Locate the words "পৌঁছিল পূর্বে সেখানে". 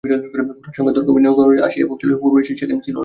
1.89-2.73